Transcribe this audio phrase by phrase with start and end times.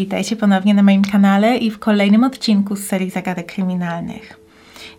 [0.00, 4.40] Witajcie ponownie na moim kanale i w kolejnym odcinku z serii zagadek kryminalnych.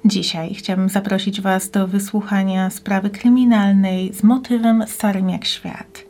[0.06, 6.04] Dzisiaj chciałabym zaprosić Was do wysłuchania sprawy kryminalnej z motywem starym jak świat.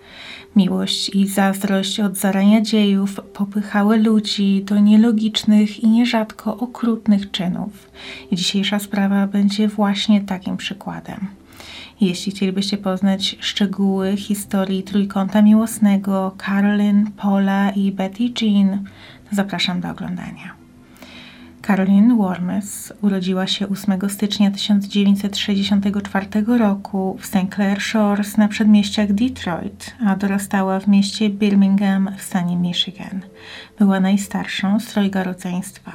[0.56, 7.90] Miłość i zazdrość od zarania dziejów popychały ludzi do nielogicznych i nierzadko okrutnych czynów.
[8.32, 11.41] I dzisiejsza sprawa będzie właśnie takim przykładem.
[12.02, 18.84] Jeśli chcielibyście poznać szczegóły historii trójkąta miłosnego Carolyn, Paula i Betty Jean,
[19.30, 20.56] to zapraszam do oglądania.
[21.68, 26.28] Carolyn Wormes urodziła się 8 stycznia 1964
[26.58, 27.56] roku w St.
[27.56, 33.22] Clair Shores na przedmieściach Detroit, a dorastała w mieście Birmingham w stanie Michigan.
[33.80, 35.92] Była najstarszą z trojga rodzeństwa.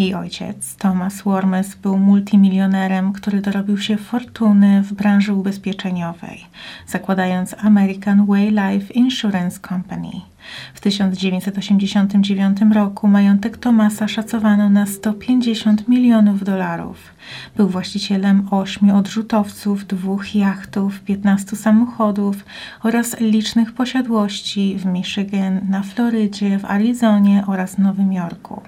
[0.00, 6.46] Jej ojciec, Thomas Wormes, był multimilionerem, który dorobił się fortuny w branży ubezpieczeniowej,
[6.86, 10.10] zakładając American Way Life Insurance Company.
[10.74, 17.14] W 1989 roku majątek Thomasa szacowano na 150 milionów dolarów.
[17.56, 22.44] Był właścicielem ośmiu odrzutowców, dwóch jachtów, 15 samochodów
[22.82, 28.62] oraz licznych posiadłości w Michigan, na Florydzie, w Arizonie oraz Nowym Jorku.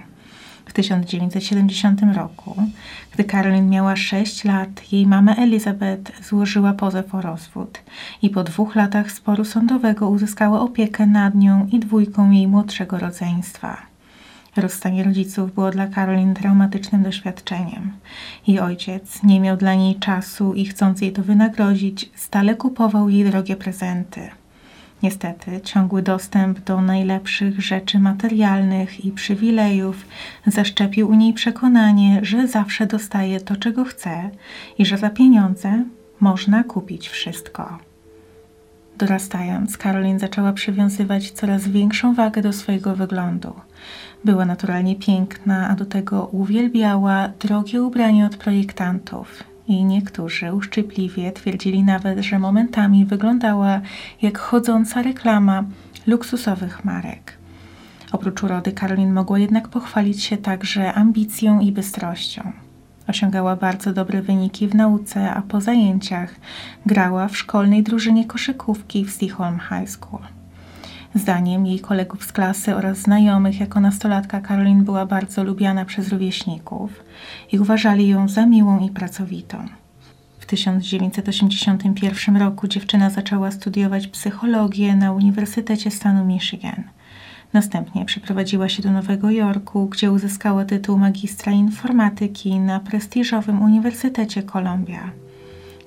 [0.67, 2.57] W 1970 roku,
[3.15, 7.83] gdy Caroline miała 6 lat, jej mama Elizabeth złożyła pozew o rozwód
[8.23, 13.77] i po dwóch latach sporu sądowego uzyskała opiekę nad nią i dwójką jej młodszego rodzeństwa.
[14.57, 17.93] Rozstanie rodziców było dla Caroline traumatycznym doświadczeniem.
[18.47, 23.25] Jej ojciec nie miał dla niej czasu i chcąc jej to wynagrodzić, stale kupował jej
[23.25, 24.29] drogie prezenty–
[25.03, 30.07] Niestety, ciągły dostęp do najlepszych rzeczy materialnych i przywilejów
[30.47, 34.31] zaszczepił u niej przekonanie, że zawsze dostaje to, czego chce
[34.79, 35.85] i że za pieniądze
[36.21, 37.79] można kupić wszystko.
[38.99, 43.55] Dorastając, Caroline zaczęła przywiązywać coraz większą wagę do swojego wyglądu.
[44.25, 51.83] Była naturalnie piękna, a do tego uwielbiała drogie ubrania od projektantów i niektórzy uszczypliwie twierdzili
[51.83, 53.81] nawet, że momentami wyglądała
[54.23, 55.65] jak chodząca reklama
[56.07, 57.39] luksusowych marek.
[58.13, 62.53] Oprócz urody, Karolin mogła jednak pochwalić się także ambicją i bystrością.
[63.09, 66.35] Osiągała bardzo dobre wyniki w nauce, a po zajęciach
[66.87, 70.42] grała w szkolnej drużynie koszykówki w Seaholm High School.
[71.15, 77.05] Zdaniem jej kolegów z klasy oraz znajomych jako nastolatka Karolin była bardzo lubiana przez rówieśników
[77.53, 79.69] i uważali ją za miłą i pracowitą.
[80.39, 86.83] W 1981 roku dziewczyna zaczęła studiować psychologię na Uniwersytecie stanu Michigan.
[87.53, 95.11] Następnie przeprowadziła się do Nowego Jorku, gdzie uzyskała tytuł magistra informatyki na prestiżowym Uniwersytecie Columbia.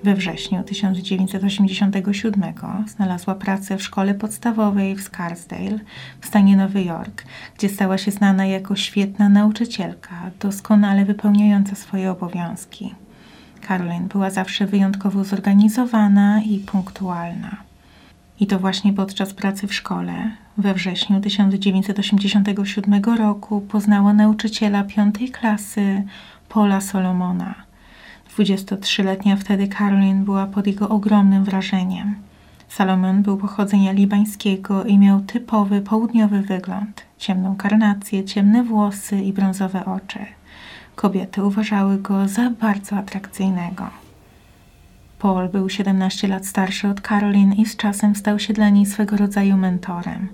[0.06, 2.54] We wrześniu 1987
[2.88, 5.80] znalazła pracę w szkole podstawowej w Scarsdale
[6.22, 7.24] w stanie Nowy Jork,
[7.58, 12.96] gdzie stała się znana jako świetna nauczycielka, doskonale wypełniająca swoje obowiązki.
[13.68, 17.58] Caroline była zawsze wyjątkowo zorganizowana i punktualna.
[18.40, 26.04] I to właśnie podczas pracy w szkole, we wrześniu 1987 roku, poznała nauczyciela piątej klasy
[26.50, 27.56] Paula Solomona–
[28.38, 32.16] 23-letnia wtedy Caroline była pod jego ogromnym wrażeniem.
[32.68, 37.02] Salomon był pochodzenia libańskiego i miał typowy południowy wygląd.
[37.18, 40.20] Ciemną karnację, ciemne włosy i brązowe oczy.
[40.96, 43.90] Kobiety uważały go za bardzo atrakcyjnego.
[45.20, 49.18] Paul był 17 lat starszy od Caroline i z czasem stał się dla niej swego
[49.18, 50.28] rodzaju mentorem.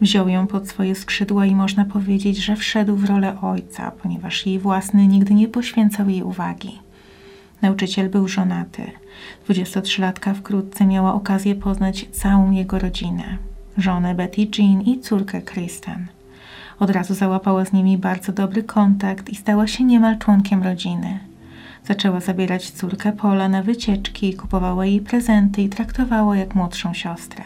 [0.00, 4.58] Wziął ją pod swoje skrzydła i można powiedzieć, że wszedł w rolę ojca, ponieważ jej
[4.58, 6.78] własny nigdy nie poświęcał jej uwagi.
[7.62, 8.82] Nauczyciel był żonaty.
[9.48, 13.38] 23-latka wkrótce miała okazję poznać całą jego rodzinę.
[13.78, 16.06] Żonę Betty Jean i córkę Kristen.
[16.78, 21.18] Od razu załapała z nimi bardzo dobry kontakt i stała się niemal członkiem rodziny.
[21.84, 27.44] Zaczęła zabierać córkę Pola na wycieczki, kupowała jej prezenty i traktowała jak młodszą siostrę.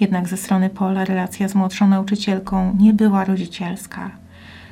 [0.00, 4.10] Jednak ze strony Pola relacja z młodszą nauczycielką nie była rodzicielska.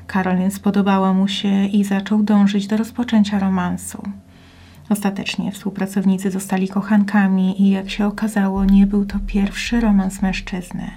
[0.06, 4.02] Karolin spodobała mu się i zaczął dążyć do rozpoczęcia romansu.
[4.88, 10.90] Ostatecznie współpracownicy zostali kochankami i jak się okazało, nie był to pierwszy romans mężczyzny.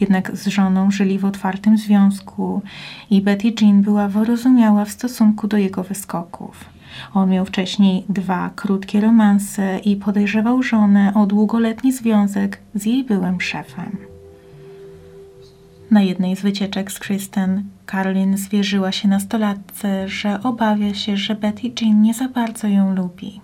[0.00, 2.62] Jednak z żoną żyli w otwartym związku
[3.10, 6.64] i Betty Jean była wyrozumiała w stosunku do jego wyskoków.
[7.14, 13.40] On miał wcześniej dwa krótkie romanse i podejrzewał żonę o długoletni związek z jej byłym
[13.40, 13.96] szefem.
[15.90, 21.72] Na jednej z wycieczek z Kristen, Caroline zwierzyła się nastolatce, że obawia się, że Betty
[21.80, 23.40] Jean nie za bardzo ją lubi.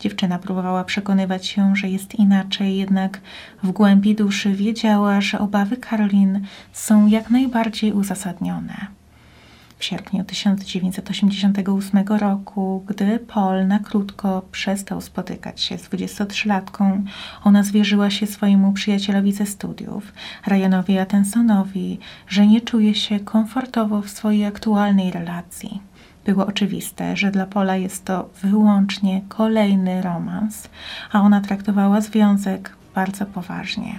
[0.00, 3.20] Dziewczyna próbowała przekonywać się, że jest inaczej, jednak
[3.62, 6.40] w głębi duszy wiedziała, że obawy Karolin
[6.72, 8.95] są jak najbardziej uzasadnione.
[9.78, 17.02] W sierpniu 1988 roku, gdy Paul na krótko przestał spotykać się z 23-latką,
[17.44, 20.12] ona zwierzyła się swojemu przyjacielowi ze studiów,
[20.46, 25.80] Ryanowi Attensonowi, że nie czuje się komfortowo w swojej aktualnej relacji.
[26.24, 30.68] Było oczywiste, że dla Pola jest to wyłącznie kolejny romans,
[31.12, 33.98] a ona traktowała związek bardzo poważnie.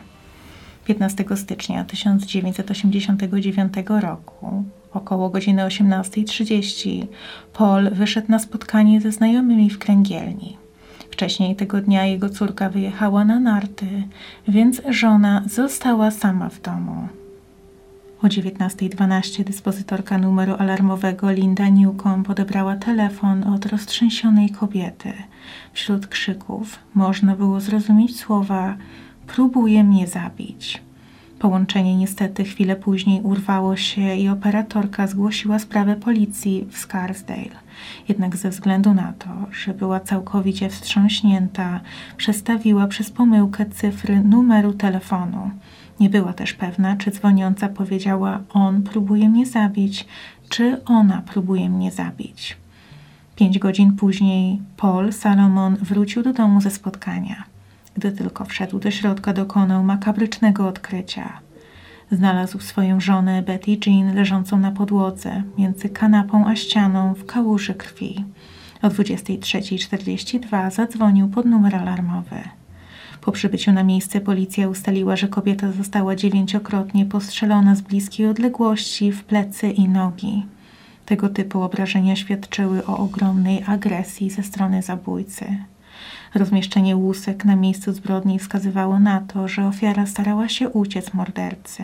[0.85, 7.07] 15 stycznia 1989 roku, około godziny 18.30,
[7.53, 10.57] Paul wyszedł na spotkanie ze znajomymi w kręgielni.
[11.11, 14.03] Wcześniej tego dnia jego córka wyjechała na narty,
[14.47, 17.07] więc żona została sama w domu.
[18.23, 25.13] O 19.12 dyspozytorka numeru alarmowego Linda Newcomb odebrała telefon od roztrzęsionej kobiety.
[25.73, 28.77] Wśród krzyków można było zrozumieć słowa
[29.27, 30.86] próbuje mnie zabić.
[31.39, 37.55] Połączenie niestety chwilę później urwało się i operatorka zgłosiła sprawę policji w Scarsdale.
[38.07, 41.79] Jednak ze względu na to, że była całkowicie wstrząśnięta,
[42.17, 45.51] przestawiła przez pomyłkę cyfry numeru telefonu.
[45.99, 50.05] Nie była też pewna, czy dzwoniąca powiedziała: On próbuje mnie zabić,
[50.49, 52.57] czy ona próbuje mnie zabić.
[53.35, 57.56] Pięć godzin później Paul Salomon wrócił do domu ze spotkania.
[57.97, 61.39] Gdy tylko wszedł do środka, dokonał makabrycznego odkrycia.
[62.11, 68.25] Znalazł swoją żonę Betty Jean leżącą na podłodze między kanapą a ścianą w kałuży krwi.
[68.81, 72.35] O 23.42 zadzwonił pod numer alarmowy.
[73.21, 79.23] Po przybyciu na miejsce policja ustaliła, że kobieta została dziewięciokrotnie postrzelona z bliskiej odległości w
[79.23, 80.45] plecy i nogi.
[81.05, 85.45] Tego typu obrażenia świadczyły o ogromnej agresji ze strony zabójcy.
[86.37, 91.83] Rozmieszczenie łusek na miejscu zbrodni wskazywało na to, że ofiara starała się uciec mordercy.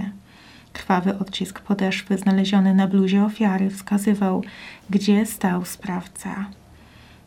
[0.74, 4.44] Krwawy odcisk podeszwy znaleziony na bluzie ofiary wskazywał,
[4.90, 6.46] gdzie stał sprawca.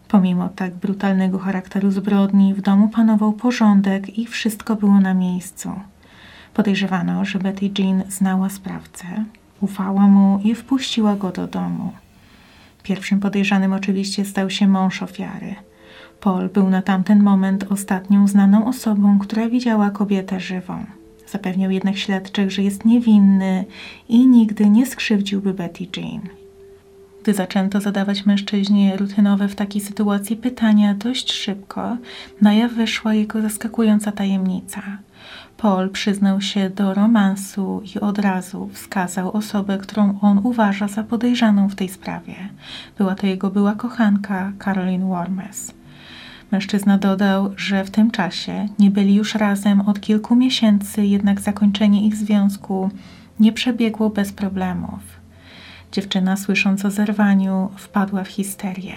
[0.08, 5.70] Pomimo tak brutalnego charakteru zbrodni, w domu panował porządek i wszystko było na miejscu.
[6.54, 9.06] Podejrzewano, że Betty Jean znała sprawcę,
[9.60, 11.92] ufała mu i wpuściła go do domu.
[12.82, 15.54] Pierwszym podejrzanym oczywiście stał się mąż ofiary.
[16.20, 20.84] Paul był na tamten moment ostatnią znaną osobą, która widziała kobietę żywą.
[21.26, 23.64] Zapewniał jednak śledczych, że jest niewinny
[24.08, 26.20] i nigdy nie skrzywdziłby Betty Jean.
[27.22, 31.96] Gdy zaczęto zadawać mężczyźnie rutynowe w takiej sytuacji pytania dość szybko,
[32.40, 34.82] na jaw wyszła jego zaskakująca tajemnica.
[35.56, 41.68] Paul przyznał się do romansu i od razu wskazał osobę, którą on uważa za podejrzaną
[41.68, 42.34] w tej sprawie.
[42.98, 45.74] Była to jego była kochanka Caroline Wormes.
[46.52, 52.06] Mężczyzna dodał, że w tym czasie nie byli już razem od kilku miesięcy, jednak zakończenie
[52.06, 52.90] ich związku
[53.40, 55.00] nie przebiegło bez problemów.
[55.92, 58.94] Dziewczyna, słysząc o zerwaniu, wpadła w histerię.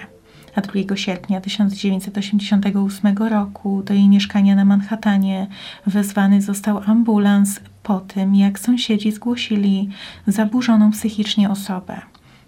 [0.55, 5.47] A 2 sierpnia 1988 roku do jej mieszkania na Manhattanie
[5.87, 9.89] wezwany został ambulans po tym, jak sąsiedzi zgłosili
[10.27, 12.01] zaburzoną psychicznie osobę.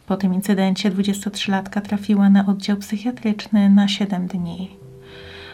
[0.08, 4.81] Po tym incydencie 23-latka trafiła na oddział psychiatryczny na 7 dni.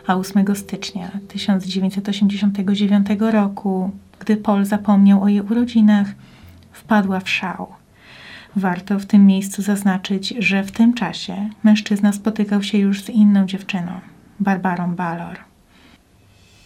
[0.08, 6.08] A 8 stycznia 1989 roku, gdy Paul zapomniał o jej urodzinach,
[6.72, 7.68] wpadła w szał.
[8.56, 13.46] Warto w tym miejscu zaznaczyć, że w tym czasie mężczyzna spotykał się już z inną
[13.46, 13.92] dziewczyną,
[14.40, 15.38] Barbarą Balor.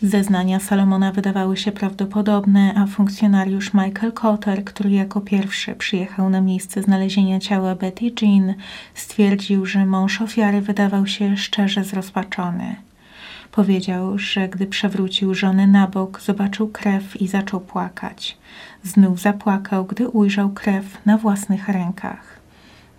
[0.01, 6.81] Zeznania Salomona wydawały się prawdopodobne, a funkcjonariusz Michael Cotter, który jako pierwszy przyjechał na miejsce
[6.81, 8.53] znalezienia ciała Betty Jean,
[8.95, 12.75] stwierdził, że mąż ofiary wydawał się szczerze zrozpaczony.
[13.51, 18.37] Powiedział, że gdy przewrócił żonę na bok, zobaczył krew i zaczął płakać.
[18.83, 22.39] Znów zapłakał, gdy ujrzał krew na własnych rękach.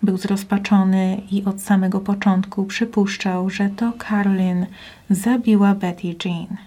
[0.03, 4.65] Był zrozpaczony i od samego początku przypuszczał, że to Carolyn
[5.09, 6.57] zabiła Betty Jean.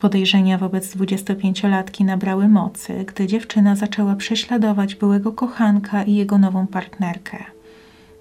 [0.00, 7.53] Podejrzenia wobec 25-latki nabrały mocy, gdy dziewczyna zaczęła prześladować byłego kochanka i jego nową partnerkę.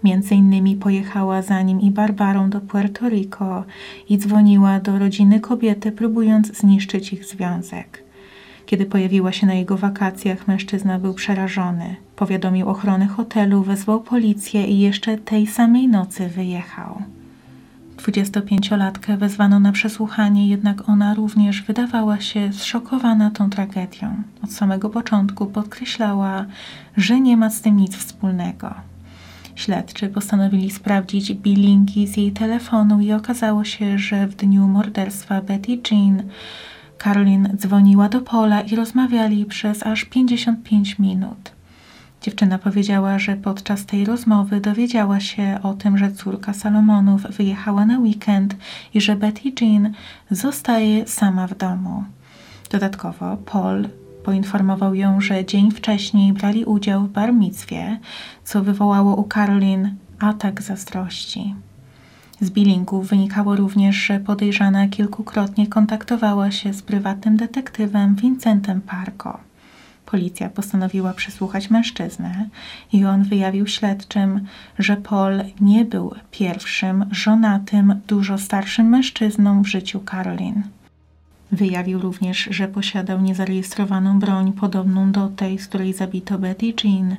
[0.04, 3.64] Między innymi pojechała za nim i Barbarą do Puerto Rico
[4.10, 8.04] i dzwoniła do rodziny kobiety, próbując zniszczyć ich związek.
[8.66, 11.96] Kiedy pojawiła się na jego wakacjach, mężczyzna był przerażony.
[12.16, 17.02] Powiadomił ochronę hotelu, wezwał policję i jeszcze tej samej nocy wyjechał.
[17.98, 24.24] 25-latkę wezwano na przesłuchanie, jednak ona również wydawała się zszokowana tą tragedią.
[24.44, 26.46] Od samego początku podkreślała,
[26.98, 28.74] że nie ma z tym nic wspólnego.
[29.56, 35.80] Śledczy postanowili sprawdzić bilingi z jej telefonu i okazało się, że w dniu morderstwa Betty
[35.92, 36.24] Jean
[36.98, 41.52] Caroline dzwoniła do Pola i rozmawiali przez aż 55 minut.
[42.22, 48.00] Dziewczyna powiedziała, że podczas tej rozmowy dowiedziała się o tym, że córka Salomonów wyjechała na
[48.00, 48.56] weekend
[48.94, 49.94] i że Betty Jean
[50.32, 52.04] zostaje sama w domu.
[52.72, 53.88] Dodatkowo Paul
[54.24, 58.00] poinformował ją, że dzień wcześniej brali udział w bar mitzwie,
[58.44, 61.56] co wywołało u Caroline atak zazdrości.
[62.42, 69.40] Z billingów wynikało również, że podejrzana kilkukrotnie kontaktowała się z prywatnym detektywem Vincentem Parko.
[70.06, 72.50] Policja postanowiła przesłuchać mężczyznę
[72.94, 74.46] i on wyjawił śledczym,
[74.80, 80.64] że Paul nie był pierwszym żonatym, dużo starszym mężczyzną w życiu Caroline.
[81.54, 87.16] Wyjawił również, że posiadał niezarejestrowaną broń podobną do tej, z której zabito Betty Jean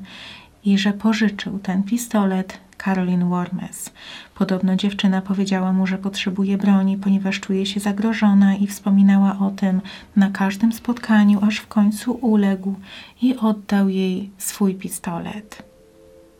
[0.64, 3.90] i że pożyczył ten pistolet Caroline Wormes.
[4.34, 9.80] Podobno dziewczyna powiedziała mu, że potrzebuje broni, ponieważ czuje się zagrożona i wspominała o tym
[10.16, 12.74] na każdym spotkaniu, aż w końcu uległ
[13.22, 15.73] i oddał jej swój pistolet.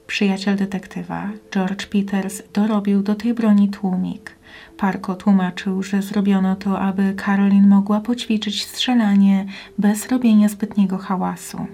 [0.07, 4.37] Przyjaciel detektywa, George Peters, dorobił do tej broni tłumik.
[4.77, 9.47] Parko tłumaczył, że zrobiono to, aby Caroline mogła poćwiczyć strzelanie
[9.79, 11.67] bez robienia zbytniego hałasu.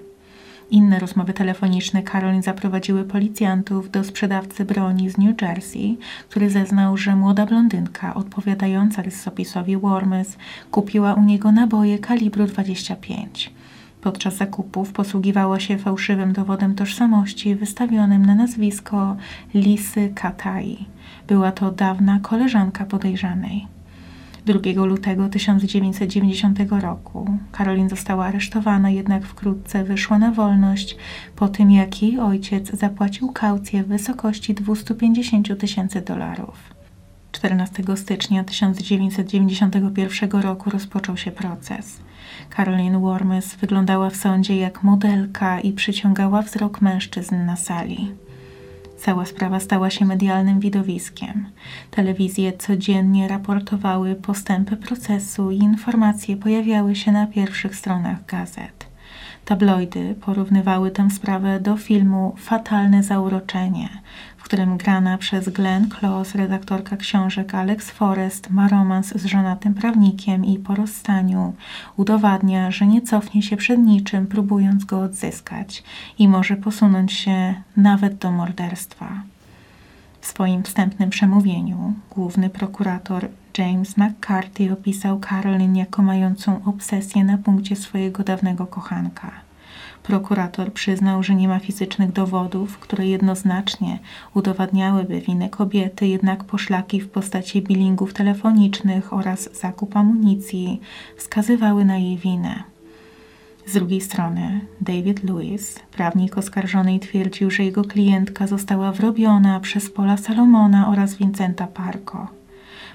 [0.70, 7.16] Inne rozmowy telefoniczne Caroline zaprowadziły policjantów do sprzedawcy broni z New Jersey, który zeznał, że
[7.16, 10.36] młoda blondynka odpowiadająca rysopisowi Wormes
[10.70, 13.50] kupiła u niego naboje kalibru 25.
[14.00, 19.16] Podczas zakupów posługiwała się fałszywym dowodem tożsamości wystawionym na nazwisko
[19.54, 20.86] Lisy Katai.
[21.28, 23.66] Była to dawna koleżanka podejrzanej.
[24.46, 30.96] 2 lutego 1990 roku Karolin została aresztowana, jednak wkrótce wyszła na wolność
[31.36, 36.79] po tym, jak jej ojciec zapłacił kaucję w wysokości 250 tysięcy dolarów.
[37.32, 41.96] 14 stycznia 1991 roku rozpoczął się proces.
[42.56, 48.12] Caroline Wormes wyglądała w sądzie jak modelka i przyciągała wzrok mężczyzn na sali.
[48.98, 51.46] Cała sprawa stała się medialnym widowiskiem.
[51.90, 58.79] Telewizje codziennie raportowały postępy procesu i informacje pojawiały się na pierwszych stronach gazet.
[59.50, 63.88] Tabloidy porównywały tę sprawę do filmu Fatalne zauroczenie,
[64.36, 70.44] w którym grana przez Glenn Close, redaktorka książek Alex Forrest, ma romans z żonatym prawnikiem
[70.44, 71.54] i po rozstaniu
[71.96, 75.82] udowadnia, że nie cofnie się przed niczym, próbując go odzyskać
[76.18, 79.22] i może posunąć się nawet do morderstwa.
[80.20, 83.28] W swoim wstępnym przemówieniu główny prokurator
[83.60, 89.30] James McCarthy opisał Carolyn jako mającą obsesję na punkcie swojego dawnego kochanka.
[90.02, 93.98] Prokurator przyznał, że nie ma fizycznych dowodów, które jednoznacznie
[94.34, 100.80] udowadniałyby winę kobiety, jednak poszlaki w postaci billingów telefonicznych oraz zakup amunicji
[101.16, 102.62] wskazywały na jej winę.
[103.66, 110.16] Z drugiej strony David Lewis, prawnik oskarżonej, twierdził, że jego klientka została wrobiona przez Pola
[110.16, 112.39] Salomona oraz Vincenta Parko.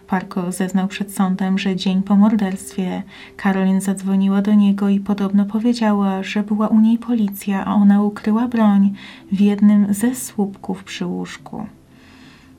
[0.08, 3.04] Parko zeznał przed sądem, że dzień po morderstwie
[3.38, 8.48] Karolin zadzwoniła do niego i podobno powiedziała, że była u niej policja, a ona ukryła
[8.48, 8.94] broń
[9.32, 11.68] w jednym ze słupków przy łóżku.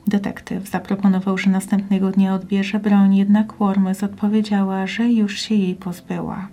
[0.07, 6.47] Detektyw zaproponował, że następnego dnia odbierze broń, jednak Wormes odpowiedziała, że już się jej pozbyła.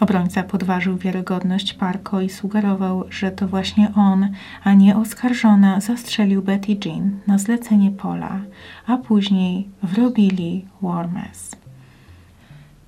[0.00, 4.28] Obrońca podważył wiarygodność Parko i sugerował, że to właśnie on,
[4.64, 8.40] a nie oskarżona, zastrzelił Betty Jean na zlecenie Pola,
[8.86, 11.56] a później wrobili Wormes.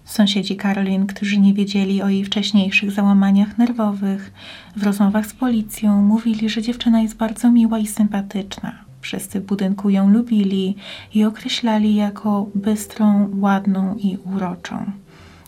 [0.04, 4.32] Sąsiedzi Caroline, którzy nie wiedzieli o jej wcześniejszych załamaniach nerwowych,
[4.76, 8.72] w rozmowach z policją mówili, że dziewczyna jest bardzo miła i sympatyczna.
[9.00, 10.76] Wszyscy w budynku ją lubili
[11.14, 14.92] i określali jako bystrą, ładną i uroczą.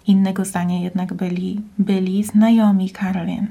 [0.06, 3.46] Innego zdania jednak byli, byli znajomi Karolin,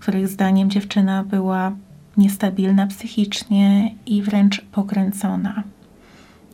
[0.00, 1.72] których zdaniem dziewczyna była
[2.16, 5.62] niestabilna psychicznie i wręcz pokręcona.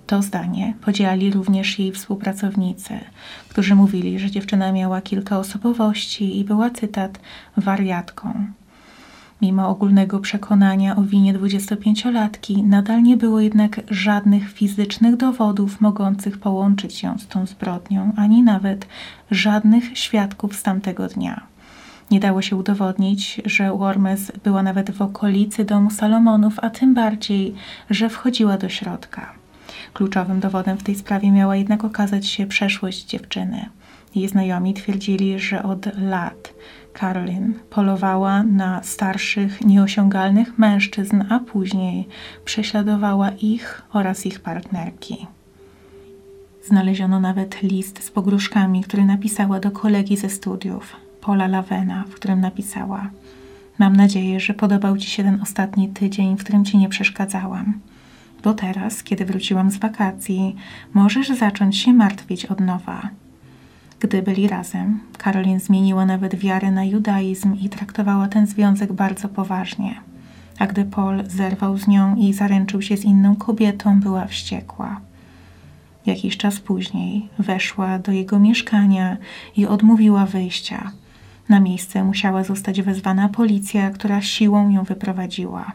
[0.06, 3.00] To zdanie podzielali również jej współpracownicy,
[3.48, 7.20] którzy mówili, że dziewczyna miała kilka osobowości i była, cytat,
[7.56, 8.46] wariatką.
[9.42, 17.02] Mimo ogólnego przekonania o winie 25-latki, nadal nie było jednak żadnych fizycznych dowodów mogących połączyć
[17.02, 18.86] ją z tą zbrodnią, ani nawet
[19.30, 21.46] żadnych świadków z tamtego dnia.
[22.10, 27.54] Nie dało się udowodnić, że Wormes była nawet w okolicy domu Salomonów, a tym bardziej,
[27.90, 29.32] że wchodziła do środka.
[29.92, 33.68] Kluczowym dowodem w tej sprawie miała jednak okazać się przeszłość dziewczyny.
[34.14, 36.54] Jej znajomi twierdzili, że od lat
[37.00, 42.08] Carolyn polowała na starszych, nieosiągalnych mężczyzn, a później
[42.44, 45.26] prześladowała ich oraz ich partnerki.
[46.66, 52.40] Znaleziono nawet list z pogróżkami, który napisała do kolegi ze studiów, Paula Lavena, w którym
[52.40, 53.10] napisała:
[53.78, 57.80] Mam nadzieję, że podobał Ci się ten ostatni tydzień, w którym Ci nie przeszkadzałam.
[58.44, 60.56] Bo teraz, kiedy wróciłam z wakacji,
[60.94, 63.08] możesz zacząć się martwić od nowa.
[64.00, 69.94] Gdy byli razem, Karolin zmieniła nawet wiarę na judaizm i traktowała ten związek bardzo poważnie.
[70.58, 75.00] A gdy Paul zerwał z nią i zaręczył się z inną kobietą, była wściekła.
[76.06, 79.16] Jakiś czas później weszła do jego mieszkania
[79.56, 80.92] i odmówiła wyjścia.
[81.48, 85.72] Na miejsce musiała zostać wezwana policja, która siłą ją wyprowadziła.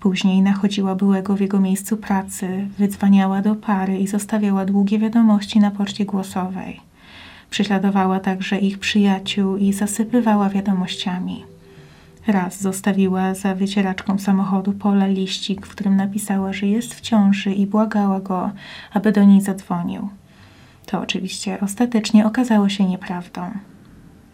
[0.00, 5.70] Później nachodziła byłego w jego miejscu pracy, wydzwaniała do pary i zostawiała długie wiadomości na
[5.70, 6.87] poczcie głosowej.
[7.50, 11.44] Prześladowała także ich przyjaciół i zasypywała wiadomościami.
[12.26, 17.66] Raz zostawiła za wycieraczką samochodu Pola liścik, w którym napisała, że jest w ciąży i
[17.66, 18.50] błagała go,
[18.92, 20.08] aby do niej zadzwonił.
[20.86, 23.50] To oczywiście ostatecznie okazało się nieprawdą.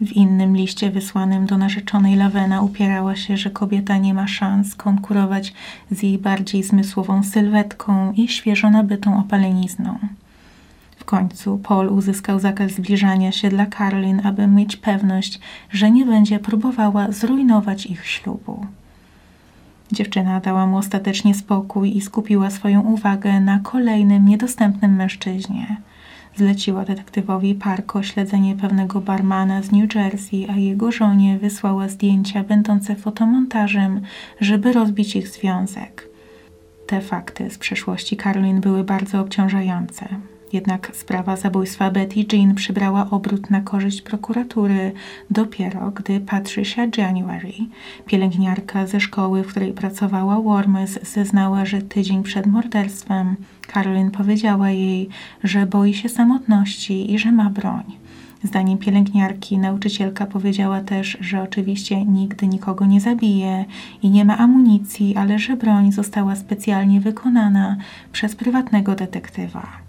[0.01, 5.53] W innym liście wysłanym do narzeczonej Lawena upierała się, że kobieta nie ma szans konkurować
[5.91, 9.99] z jej bardziej zmysłową sylwetką i świeżo nabytą opalenizną.
[11.05, 16.39] W końcu Paul uzyskał zakaz zbliżania się dla Karolin, aby mieć pewność, że nie będzie
[16.39, 18.65] próbowała zrujnować ich ślubu.
[19.91, 25.77] Dziewczyna dała mu ostatecznie spokój i skupiła swoją uwagę na kolejnym niedostępnym mężczyźnie.
[26.35, 32.95] Zleciła detektywowi Parko śledzenie pewnego barmana z New Jersey, a jego żonie wysłała zdjęcia będące
[32.95, 34.01] fotomontażem,
[34.41, 36.09] żeby rozbić ich związek.
[36.87, 40.07] Te fakty z przeszłości Karolin były bardzo obciążające.
[40.55, 44.91] Jednak sprawa zabójstwa Betty Jean przybrała obrót na korzyść prokuratury
[45.29, 47.53] dopiero, gdy Patricia January,
[48.05, 53.35] pielęgniarka ze szkoły, w której pracowała Wormes, zeznała, że tydzień przed morderstwem
[53.73, 55.09] Carolyn powiedziała jej,
[55.43, 57.83] że boi się samotności i że ma broń.
[58.43, 63.65] Zdaniem pielęgniarki, nauczycielka powiedziała też, że oczywiście nigdy nikogo nie zabije
[64.01, 67.77] i nie ma amunicji, ale że broń została specjalnie wykonana
[68.11, 69.84] przez prywatnego detektywa.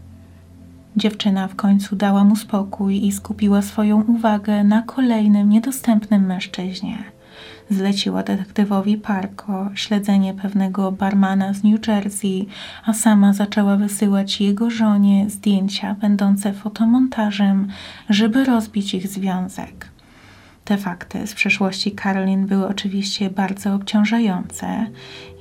[0.96, 6.98] Dziewczyna w końcu dała mu spokój i skupiła swoją uwagę na kolejnym niedostępnym mężczyźnie.
[7.70, 12.46] Zleciła detektywowi Parko śledzenie pewnego barmana z New Jersey,
[12.84, 17.68] a sama zaczęła wysyłać jego żonie zdjęcia będące fotomontażem,
[18.08, 19.95] żeby rozbić ich związek.
[20.66, 24.86] Te fakty z przeszłości Karolin były oczywiście bardzo obciążające,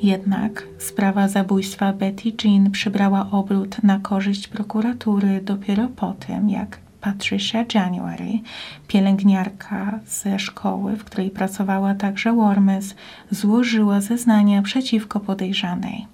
[0.03, 7.65] jednak sprawa zabójstwa Betty Jean przybrała obrót na korzyść prokuratury dopiero po tym, jak Patricia
[7.73, 8.39] January,
[8.87, 12.95] pielęgniarka ze szkoły, w której pracowała także Wormes,
[13.31, 16.05] złożyła zeznania przeciwko podejrzanej.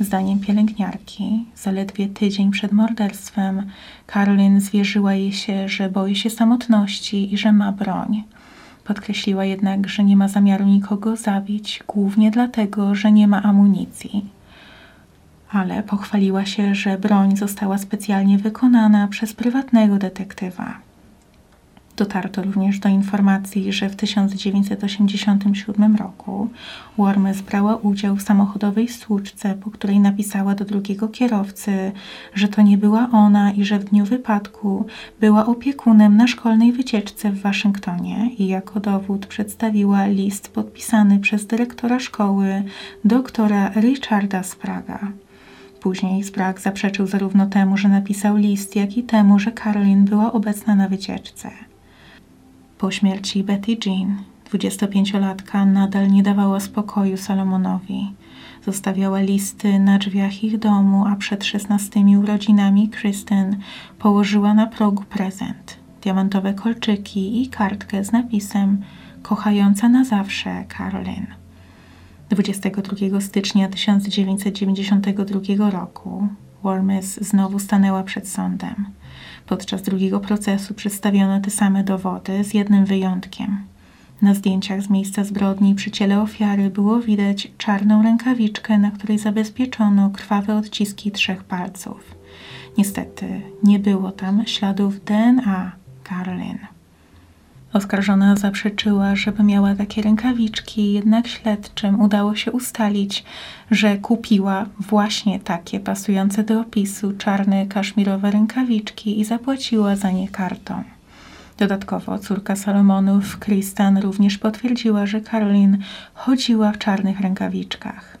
[0.00, 3.66] Zdaniem pielęgniarki, zaledwie tydzień przed morderstwem,
[4.06, 8.24] Karolin zwierzyła jej się, że boi się samotności i że ma broń.
[8.86, 14.24] Podkreśliła jednak, że nie ma zamiaru nikogo zabić, głównie dlatego, że nie ma amunicji.
[15.52, 20.85] Ale pochwaliła się, że broń została specjalnie wykonana przez prywatnego detektywa.
[21.96, 26.48] Dotarto również do informacji, że w 1987 roku
[26.98, 31.92] Wormes brała udział w samochodowej stłuczce, po której napisała do drugiego kierowcy,
[32.34, 34.86] że to nie była ona i że w dniu wypadku
[35.20, 42.00] była opiekunem na szkolnej wycieczce w Waszyngtonie i jako dowód przedstawiła list podpisany przez dyrektora
[42.00, 42.62] szkoły,
[43.04, 44.98] doktora Richarda Spraga.
[45.80, 50.74] Później Sprague zaprzeczył zarówno temu, że napisał list, jak i temu, że Caroline była obecna
[50.74, 51.50] na wycieczce.
[52.78, 54.16] Po śmierci Betty Jean,
[54.52, 58.14] 25-latka, nadal nie dawała spokoju Salomonowi.
[58.64, 63.56] Zostawiała listy na drzwiach ich domu, a przed szesnastymi urodzinami Kristen
[63.98, 65.76] położyła na progu prezent.
[66.02, 68.82] Diamantowe kolczyki i kartkę z napisem
[69.22, 71.26] Kochająca na zawsze Caroline.
[72.28, 76.28] 22 stycznia 1992 roku
[76.62, 78.86] Wormes znowu stanęła przed sądem.
[79.46, 83.58] Podczas drugiego procesu przedstawiono te same dowody, z jednym wyjątkiem.
[84.22, 90.10] Na zdjęciach z miejsca zbrodni przy ciele ofiary było widać czarną rękawiczkę, na której zabezpieczono
[90.10, 92.14] krwawe odciski trzech palców.
[92.78, 95.72] Niestety nie było tam śladów DNA
[96.08, 96.75] Carolyn.
[97.76, 103.24] Oskarżona zaprzeczyła, żeby miała takie rękawiczki, jednak śledczym udało się ustalić,
[103.70, 110.84] że kupiła właśnie takie pasujące do opisu czarne kaszmirowe rękawiczki i zapłaciła za nie kartą.
[111.58, 115.78] Dodatkowo córka Salomonów, Kristan, również potwierdziła, że Karolin
[116.14, 118.18] chodziła w czarnych rękawiczkach.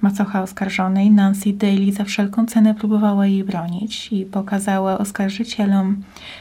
[0.00, 5.96] Macocha oskarżonej, Nancy Daly, za wszelką cenę próbowała jej bronić i pokazała oskarżycielom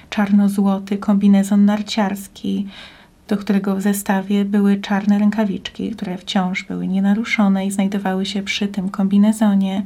[0.10, 2.68] czarno-złoty kombinezon narciarski,
[3.28, 8.68] do którego w zestawie były czarne rękawiczki, które wciąż były nienaruszone i znajdowały się przy
[8.68, 9.86] tym kombinezonie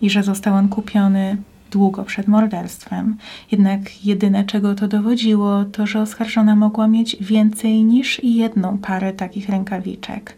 [0.00, 1.36] i że został on kupiony
[1.70, 3.16] długo przed morderstwem.
[3.50, 9.48] Jednak jedyne, czego to dowodziło, to że oskarżona mogła mieć więcej niż jedną parę takich
[9.48, 10.36] rękawiczek.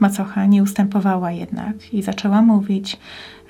[0.00, 2.96] Macocha nie ustępowała jednak i zaczęła mówić,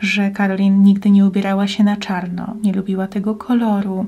[0.00, 4.06] że Karolin nigdy nie ubierała się na czarno, nie lubiła tego koloru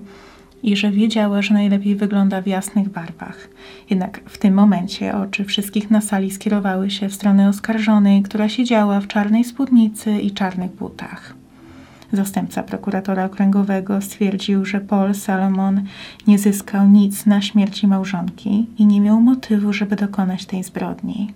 [0.62, 3.48] i że wiedziała, że najlepiej wygląda w jasnych barwach.
[3.90, 9.00] Jednak w tym momencie oczy wszystkich na sali skierowały się w stronę oskarżonej, która siedziała
[9.00, 11.34] w czarnej spódnicy i czarnych butach.
[12.12, 15.82] Zastępca prokuratora okręgowego stwierdził, że Paul Salomon
[16.26, 21.32] nie zyskał nic na śmierci małżonki i nie miał motywu, żeby dokonać tej zbrodni.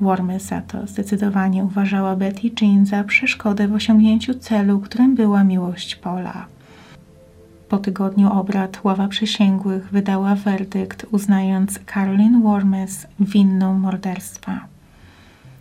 [0.00, 5.96] Wormy za to zdecydowanie uważała Betty Jean za przeszkodę w osiągnięciu celu, którym była miłość
[5.96, 6.46] Paula.
[7.68, 14.60] Po tygodniu obrad ława przysięgłych wydała werdykt, uznając Caroline Wormes winną morderstwa.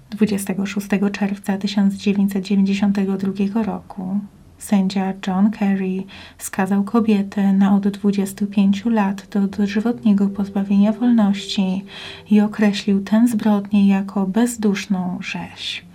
[0.10, 4.20] 26 czerwca 1992 roku
[4.66, 6.04] Sędzia John Kerry
[6.38, 11.86] skazał kobietę na od 25 lat do dożywotniego pozbawienia wolności
[12.32, 15.86] i określił tę zbrodnię jako bezduszną rzeź.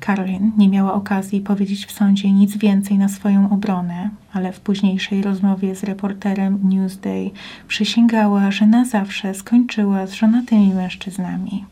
[0.00, 5.22] Caroline nie miała okazji powiedzieć w sądzie nic więcej na swoją obronę, ale w późniejszej
[5.22, 7.30] rozmowie z reporterem Newsday
[7.68, 11.64] przysięgała, że na zawsze skończyła z żonatymi mężczyznami.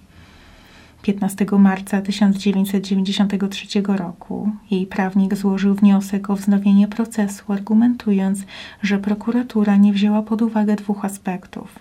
[1.09, 8.43] 15 marca 1993 roku jej prawnik złożył wniosek o wznowienie procesu, argumentując,
[8.83, 11.79] że prokuratura nie wzięła pod uwagę dwóch aspektów: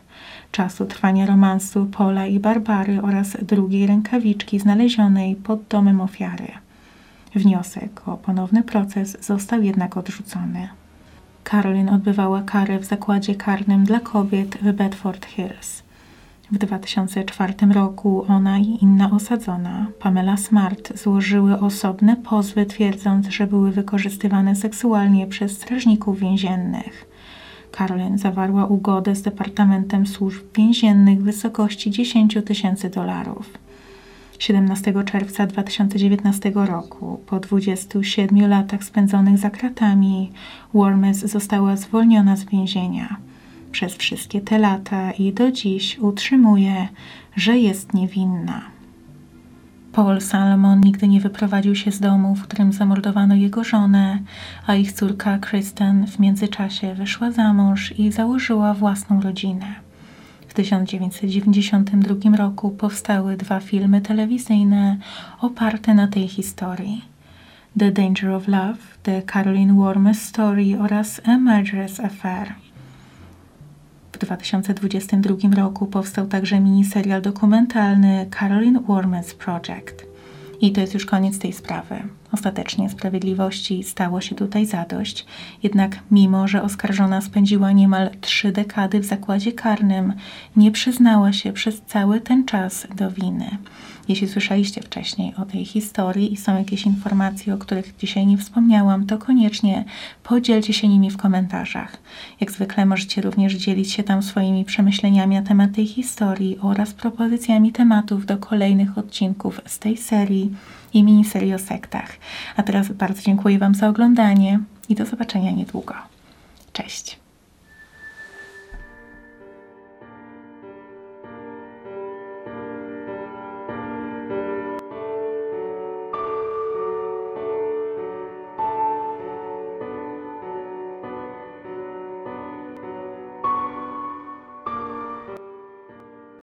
[0.52, 6.48] czasu trwania romansu Pola i Barbary oraz drugiej rękawiczki znalezionej pod domem ofiary.
[7.36, 10.70] Wniosek o ponowny proces został jednak odrzucony.
[11.44, 15.87] Caroline odbywała karę w zakładzie karnym dla kobiet w Bedford Hills.
[16.52, 23.72] W 2004 roku ona i inna osadzona, Pamela Smart, złożyły osobne pozwy, twierdząc, że były
[23.72, 27.06] wykorzystywane seksualnie przez strażników więziennych.
[27.78, 33.58] Carolyn zawarła ugodę z Departamentem Służb Więziennych w wysokości 10 tysięcy dolarów.
[34.40, 40.32] 17 czerwca 2019 roku, po 27 latach spędzonych za kratami,
[40.74, 43.18] Wormes została zwolniona z więzienia
[43.72, 46.88] przez wszystkie te lata i do dziś utrzymuje,
[47.36, 48.78] że jest niewinna.
[49.98, 54.20] Paul Salomon nigdy nie wyprowadził się z domu, w którym zamordowano jego żonę,
[54.68, 59.76] a ich córka Kristen w międzyczasie wyszła za mąż i założyła własną rodzinę.
[60.48, 64.98] W 1992 roku powstały dwa filmy telewizyjne
[65.42, 67.06] oparte na tej historii.
[67.80, 72.67] The Danger of Love, The Caroline Wormes Story oraz A Murderous Affair.
[74.18, 80.06] W 2022 roku powstał także miniserial dokumentalny Caroline Wormans Project.
[80.62, 81.96] I to jest już koniec tej sprawy.
[82.32, 85.26] Ostatecznie sprawiedliwości stało się tutaj zadość,
[85.64, 90.14] jednak mimo, że oskarżona spędziła niemal trzy dekady w zakładzie karnym,
[90.56, 93.58] nie przyznała się przez cały ten czas do winy.
[94.08, 99.06] Jeśli słyszeliście wcześniej o tej historii i są jakieś informacje, o których dzisiaj nie wspomniałam,
[99.06, 99.86] to koniecznie
[100.24, 101.98] podzielcie się nimi w komentarzach.
[102.40, 107.72] Jak zwykle możecie również dzielić się tam swoimi przemyśleniami na temat tej historii oraz propozycjami
[107.72, 110.52] tematów do kolejnych odcinków z tej serii
[110.94, 112.18] i miniserii o sektach.
[112.56, 115.94] A teraz bardzo dziękuję Wam za oglądanie i do zobaczenia niedługo.
[116.74, 117.27] Cześć!